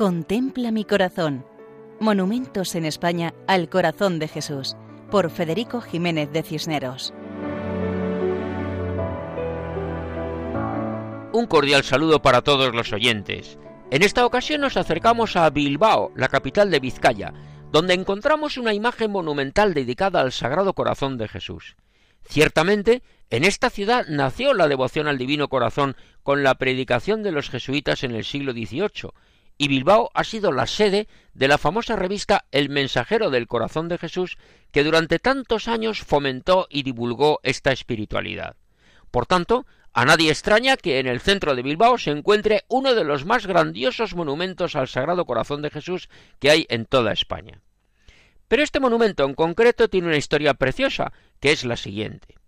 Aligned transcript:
Contempla 0.00 0.70
mi 0.70 0.86
corazón. 0.86 1.44
Monumentos 1.98 2.74
en 2.74 2.86
España 2.86 3.34
al 3.46 3.68
corazón 3.68 4.18
de 4.18 4.28
Jesús, 4.28 4.74
por 5.10 5.28
Federico 5.28 5.82
Jiménez 5.82 6.32
de 6.32 6.42
Cisneros. 6.42 7.12
Un 11.34 11.46
cordial 11.46 11.84
saludo 11.84 12.22
para 12.22 12.40
todos 12.40 12.74
los 12.74 12.94
oyentes. 12.94 13.58
En 13.90 14.02
esta 14.02 14.24
ocasión 14.24 14.62
nos 14.62 14.78
acercamos 14.78 15.36
a 15.36 15.50
Bilbao, 15.50 16.12
la 16.16 16.28
capital 16.28 16.70
de 16.70 16.80
Vizcaya, 16.80 17.34
donde 17.70 17.92
encontramos 17.92 18.56
una 18.56 18.72
imagen 18.72 19.10
monumental 19.10 19.74
dedicada 19.74 20.22
al 20.22 20.32
Sagrado 20.32 20.72
Corazón 20.72 21.18
de 21.18 21.28
Jesús. 21.28 21.76
Ciertamente, 22.22 23.02
en 23.28 23.44
esta 23.44 23.68
ciudad 23.68 24.06
nació 24.08 24.54
la 24.54 24.66
devoción 24.66 25.08
al 25.08 25.18
Divino 25.18 25.48
Corazón 25.48 25.94
con 26.22 26.42
la 26.42 26.54
predicación 26.54 27.22
de 27.22 27.32
los 27.32 27.50
jesuitas 27.50 28.02
en 28.02 28.12
el 28.14 28.24
siglo 28.24 28.52
XVIII, 28.52 29.10
y 29.60 29.68
Bilbao 29.68 30.10
ha 30.14 30.24
sido 30.24 30.52
la 30.52 30.66
sede 30.66 31.06
de 31.34 31.46
la 31.46 31.58
famosa 31.58 31.94
revista 31.94 32.46
El 32.50 32.70
Mensajero 32.70 33.28
del 33.28 33.46
Corazón 33.46 33.88
de 33.88 33.98
Jesús, 33.98 34.38
que 34.72 34.82
durante 34.82 35.18
tantos 35.18 35.68
años 35.68 36.00
fomentó 36.00 36.66
y 36.70 36.82
divulgó 36.82 37.40
esta 37.42 37.70
espiritualidad. 37.70 38.56
Por 39.10 39.26
tanto, 39.26 39.66
a 39.92 40.06
nadie 40.06 40.30
extraña 40.30 40.78
que 40.78 40.98
en 40.98 41.06
el 41.06 41.20
centro 41.20 41.54
de 41.54 41.60
Bilbao 41.60 41.98
se 41.98 42.10
encuentre 42.10 42.64
uno 42.68 42.94
de 42.94 43.04
los 43.04 43.26
más 43.26 43.46
grandiosos 43.46 44.14
monumentos 44.14 44.76
al 44.76 44.88
Sagrado 44.88 45.26
Corazón 45.26 45.60
de 45.60 45.68
Jesús 45.68 46.08
que 46.38 46.50
hay 46.50 46.64
en 46.70 46.86
toda 46.86 47.12
España. 47.12 47.60
Pero 48.48 48.62
este 48.62 48.80
monumento 48.80 49.26
en 49.26 49.34
concreto 49.34 49.90
tiene 49.90 50.06
una 50.06 50.16
historia 50.16 50.54
preciosa, 50.54 51.12
que 51.38 51.52
es 51.52 51.66
la 51.66 51.76
siguiente. 51.76 52.39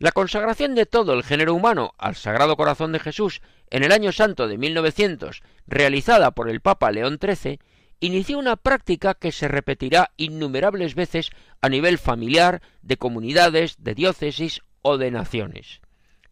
La 0.00 0.12
consagración 0.12 0.76
de 0.76 0.86
todo 0.86 1.12
el 1.12 1.24
género 1.24 1.54
humano 1.54 1.92
al 1.98 2.14
Sagrado 2.14 2.56
Corazón 2.56 2.92
de 2.92 3.00
Jesús 3.00 3.42
en 3.68 3.82
el 3.82 3.90
año 3.90 4.12
santo 4.12 4.46
de 4.46 4.56
1900, 4.56 5.42
realizada 5.66 6.30
por 6.30 6.48
el 6.48 6.60
Papa 6.60 6.92
León 6.92 7.18
XIII, 7.20 7.58
inició 7.98 8.38
una 8.38 8.54
práctica 8.54 9.14
que 9.14 9.32
se 9.32 9.48
repetirá 9.48 10.12
innumerables 10.16 10.94
veces 10.94 11.30
a 11.60 11.68
nivel 11.68 11.98
familiar, 11.98 12.62
de 12.80 12.96
comunidades, 12.96 13.74
de 13.80 13.96
diócesis 13.96 14.62
o 14.82 14.98
de 14.98 15.10
naciones. 15.10 15.80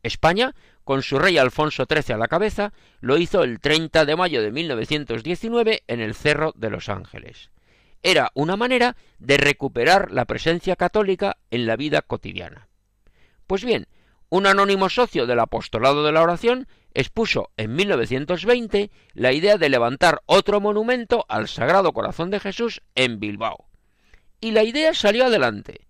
España, 0.05 0.55
con 0.85 1.03
su 1.03 1.19
rey 1.19 1.37
Alfonso 1.37 1.87
XIII 1.91 2.15
a 2.15 2.19
la 2.19 2.29
cabeza, 2.29 2.73
lo 3.01 3.19
hizo 3.19 3.43
el 3.43 3.59
30 3.59 4.05
de 4.05 4.15
mayo 4.15 4.43
de 4.43 4.53
1919 4.53 5.83
en 5.89 6.01
el 6.01 6.15
Cerro 6.15 6.53
de 6.55 6.71
los 6.71 6.89
Ángeles. 6.89 7.51
Era 8.05 8.31
una 8.35 8.57
manera 8.57 8.95
de 9.19 9.39
recuperar 9.39 10.13
la 10.13 10.25
presencia 10.25 10.77
católica 10.77 11.39
en 11.51 11.67
la 11.67 11.75
vida 11.75 12.03
cotidiana. 12.03 12.69
Pues 13.47 13.65
bien, 13.65 13.87
un 14.29 14.47
anónimo 14.47 14.89
socio 14.89 15.27
del 15.27 15.39
apostolado 15.39 16.05
de 16.05 16.13
la 16.13 16.23
oración 16.23 16.67
expuso 16.95 17.51
en 17.57 17.75
1920 17.75 18.91
la 19.15 19.33
idea 19.33 19.57
de 19.57 19.69
levantar 19.69 20.23
otro 20.27 20.61
monumento 20.61 21.25
al 21.29 21.47
Sagrado 21.47 21.93
Corazón 21.93 22.31
de 22.31 22.41
Jesús 22.41 22.83
en 22.95 23.21
Bilbao. 23.21 23.69
Y 24.41 24.51
la 24.51 24.65
idea 24.65 24.95
salió 24.95 25.27
adelante. 25.27 25.87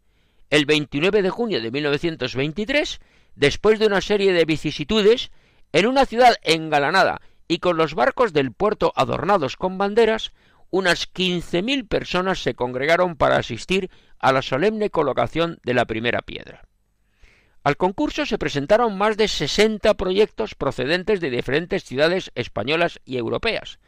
El 0.51 0.67
29 0.67 1.23
de 1.23 1.31
junio 1.31 1.63
de 1.63 1.71
1923, 1.71 3.01
después 3.35 3.79
de 3.79 3.87
una 3.87 4.01
serie 4.01 4.33
de 4.33 4.45
vicisitudes, 4.45 5.31
en 5.73 5.87
una 5.87 6.05
ciudad 6.05 6.37
engalanada 6.43 7.21
y 7.49 7.59
con 7.59 7.77
los 7.77 7.95
barcos 7.95 8.33
del 8.33 8.53
puerto 8.53 8.93
adornados 8.97 9.57
con 9.57 9.79
banderas, 9.79 10.33
unas 10.71 11.13
15.000 11.13 11.89
personas 11.89 12.43
se 12.43 12.55
congregaron 12.55 13.17
para 13.17 13.37
asistir 13.37 13.91
a 14.19 14.33
la 14.33 14.43
solemne 14.43 14.91
colocación 14.91 15.59
de 15.65 15.75
la 15.75 15.87
primera 15.87 16.21
piedra. 16.21 16.67
Al 17.67 17.77
concurso 17.77 18.25
se 18.27 18.39
presentaron 18.39 18.97
más 18.97 19.17
de 19.17 19.27
60 19.27 19.95
proyectos 19.95 20.55
procedentes 20.55 21.21
de 21.21 21.31
diferentes 21.31 21.83
ciudades 21.83 22.31
españolas 22.37 23.01
y 23.05 23.17
europeas, 23.17 23.81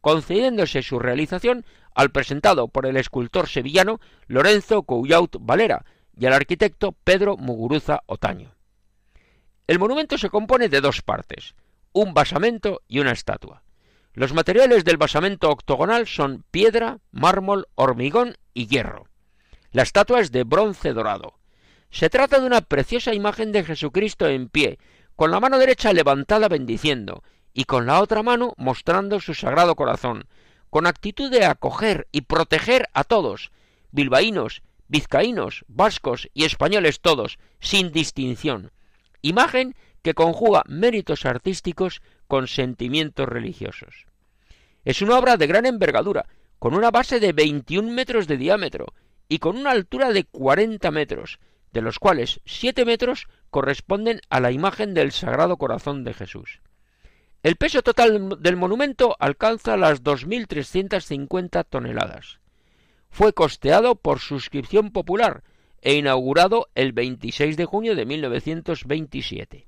concediéndose 0.00 0.82
su 0.82 0.98
realización 0.98 1.66
al 1.94 2.12
presentado 2.12 2.68
por 2.68 2.86
el 2.86 2.96
escultor 2.96 3.46
sevillano 3.46 4.00
Lorenzo 4.26 4.84
Coullaut 4.84 5.36
Valera 5.38 5.84
y 6.18 6.24
al 6.24 6.32
arquitecto 6.32 6.92
Pedro 7.04 7.36
Muguruza 7.36 8.04
Otaño. 8.06 8.54
El 9.66 9.80
monumento 9.80 10.16
se 10.16 10.30
compone 10.30 10.70
de 10.70 10.80
dos 10.80 11.02
partes, 11.02 11.56
un 11.92 12.14
basamento 12.14 12.80
y 12.88 13.00
una 13.00 13.12
estatua. 13.12 13.64
Los 14.14 14.32
materiales 14.32 14.82
del 14.86 14.96
basamento 14.96 15.50
octogonal 15.50 16.06
son 16.06 16.42
piedra, 16.50 17.00
mármol, 17.10 17.68
hormigón 17.74 18.38
y 18.54 18.66
hierro. 18.66 19.08
La 19.72 19.82
estatua 19.82 20.20
es 20.20 20.32
de 20.32 20.44
bronce 20.44 20.94
dorado. 20.94 21.35
Se 21.90 22.10
trata 22.10 22.40
de 22.40 22.46
una 22.46 22.60
preciosa 22.60 23.14
imagen 23.14 23.52
de 23.52 23.64
Jesucristo 23.64 24.26
en 24.28 24.48
pie, 24.48 24.78
con 25.14 25.30
la 25.30 25.40
mano 25.40 25.58
derecha 25.58 25.92
levantada 25.92 26.48
bendiciendo, 26.48 27.22
y 27.52 27.64
con 27.64 27.86
la 27.86 28.00
otra 28.02 28.22
mano 28.22 28.52
mostrando 28.58 29.18
su 29.20 29.34
sagrado 29.34 29.76
corazón, 29.76 30.26
con 30.68 30.86
actitud 30.86 31.30
de 31.30 31.46
acoger 31.46 32.06
y 32.12 32.22
proteger 32.22 32.88
a 32.92 33.04
todos, 33.04 33.50
bilbaínos, 33.92 34.62
vizcaínos, 34.88 35.64
vascos 35.68 36.28
y 36.34 36.44
españoles 36.44 37.00
todos, 37.00 37.38
sin 37.60 37.92
distinción. 37.92 38.72
Imagen 39.22 39.74
que 40.02 40.14
conjuga 40.14 40.62
méritos 40.66 41.24
artísticos 41.24 42.02
con 42.28 42.46
sentimientos 42.46 43.28
religiosos. 43.28 44.06
Es 44.84 45.02
una 45.02 45.18
obra 45.18 45.36
de 45.36 45.46
gran 45.46 45.66
envergadura, 45.66 46.26
con 46.58 46.74
una 46.74 46.90
base 46.90 47.20
de 47.20 47.32
21 47.32 47.90
metros 47.92 48.26
de 48.26 48.36
diámetro 48.36 48.86
y 49.28 49.38
con 49.38 49.56
una 49.56 49.72
altura 49.72 50.12
de 50.12 50.24
40 50.24 50.90
metros, 50.90 51.38
de 51.76 51.82
los 51.82 51.98
cuales 51.98 52.40
siete 52.46 52.86
metros 52.86 53.28
corresponden 53.50 54.22
a 54.30 54.40
la 54.40 54.50
imagen 54.50 54.94
del 54.94 55.12
Sagrado 55.12 55.58
Corazón 55.58 56.04
de 56.04 56.14
Jesús. 56.14 56.62
El 57.42 57.56
peso 57.56 57.82
total 57.82 58.38
del 58.40 58.56
monumento 58.56 59.14
alcanza 59.20 59.76
las 59.76 60.02
2.350 60.02 61.66
toneladas. 61.68 62.40
Fue 63.10 63.34
costeado 63.34 63.94
por 63.94 64.20
suscripción 64.20 64.90
popular 64.90 65.44
e 65.82 65.96
inaugurado 65.96 66.70
el 66.74 66.94
26 66.94 67.58
de 67.58 67.66
junio 67.66 67.94
de 67.94 68.06
1927. 68.06 69.66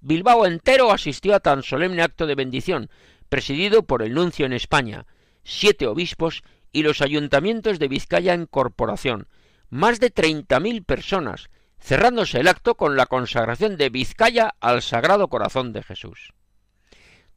Bilbao 0.00 0.46
entero 0.46 0.92
asistió 0.92 1.34
a 1.34 1.40
tan 1.40 1.64
solemne 1.64 2.02
acto 2.02 2.24
de 2.28 2.36
bendición, 2.36 2.88
presidido 3.28 3.82
por 3.82 4.02
el 4.02 4.14
nuncio 4.14 4.46
en 4.46 4.52
España, 4.52 5.06
siete 5.42 5.88
obispos 5.88 6.44
y 6.70 6.84
los 6.84 7.02
ayuntamientos 7.02 7.80
de 7.80 7.88
Vizcaya 7.88 8.32
en 8.32 8.46
corporación, 8.46 9.26
más 9.70 10.00
de 10.00 10.10
treinta 10.10 10.60
mil 10.60 10.82
personas, 10.84 11.50
cerrándose 11.80 12.40
el 12.40 12.48
acto 12.48 12.76
con 12.76 12.96
la 12.96 13.06
consagración 13.06 13.76
de 13.76 13.90
Vizcaya 13.90 14.54
al 14.60 14.82
Sagrado 14.82 15.28
Corazón 15.28 15.72
de 15.72 15.82
Jesús. 15.82 16.32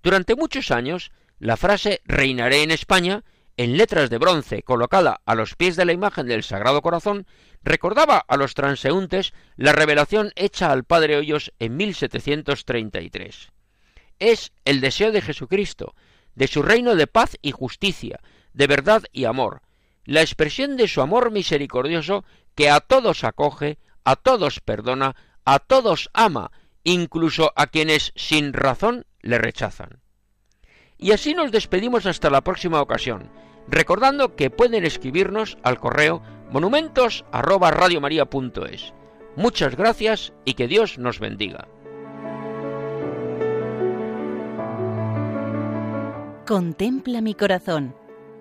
Durante 0.02 0.36
muchos 0.36 0.72
años, 0.72 1.12
la 1.40 1.58
frase 1.58 2.02
Reinaré 2.06 2.64
en 2.64 2.72
España, 2.72 3.24
en 3.58 3.78
letras 3.78 4.10
de 4.10 4.18
bronce 4.18 4.64
colocada 4.64 5.22
a 5.26 5.36
los 5.36 5.56
pies 5.56 5.76
de 5.76 5.86
la 5.86 5.94
imagen 5.94 6.26
del 6.26 6.44
Sagrado 6.44 6.82
Corazón, 6.82 7.28
recordaba 7.64 8.24
a 8.28 8.38
los 8.38 8.54
transeúntes 8.54 9.34
la 9.56 9.74
revelación 9.74 10.32
hecha 10.36 10.72
al 10.72 10.84
Padre 10.84 11.18
Hoyos 11.18 11.54
en 11.60 11.78
1733. 11.78 13.52
Es 14.20 14.52
el 14.66 14.82
deseo 14.82 15.12
de 15.12 15.22
Jesucristo, 15.22 15.96
de 16.36 16.48
su 16.48 16.62
reino 16.64 16.96
de 16.96 17.08
paz 17.08 17.38
y 17.42 17.52
justicia, 17.52 18.20
de 18.54 18.68
verdad 18.68 19.04
y 19.12 19.26
amor, 19.26 19.62
la 20.12 20.20
expresión 20.20 20.76
de 20.76 20.90
su 20.90 21.00
amor 21.02 21.32
misericordioso 21.32 22.26
que 22.54 22.70
a 22.70 22.82
todos 22.82 23.24
acoge, 23.24 23.78
a 24.04 24.18
todos 24.18 24.60
perdona, 24.60 25.16
a 25.46 25.60
todos 25.60 26.10
ama, 26.12 26.52
incluso 26.84 27.54
a 27.56 27.68
quienes 27.68 28.12
sin 28.18 28.52
razón 28.52 29.06
le 29.22 29.38
rechazan. 29.38 30.02
Y 30.98 31.14
así 31.14 31.34
nos 31.34 31.54
despedimos 31.54 32.06
hasta 32.06 32.30
la 32.30 32.42
próxima 32.42 32.82
ocasión, 32.82 33.30
recordando 33.70 34.36
que 34.36 34.50
pueden 34.50 34.84
escribirnos 34.84 35.58
al 35.64 35.80
correo 35.80 36.22
monumentos 36.52 37.24
Muchas 39.38 39.78
gracias 39.78 40.34
y 40.44 40.56
que 40.56 40.68
Dios 40.68 40.98
nos 40.98 41.20
bendiga. 41.20 41.70
Contempla 46.46 47.22
mi 47.22 47.34
corazón 47.34 47.96